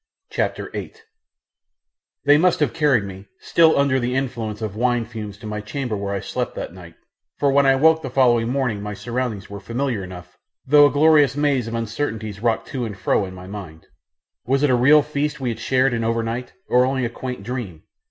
[0.31, 0.95] CHAPTER VIII
[2.25, 5.95] They must have carried me, still under the influence of wine fumes, to the chamber
[5.95, 6.95] where I slept that night,
[7.37, 11.37] for when I woke the following morning my surroundings were familiar enough, though a glorious
[11.37, 13.85] maze of uncertainties rocked to and fro in my mind.
[14.43, 17.83] Was it a real feast we had shared in overnight, or only a quaint dream?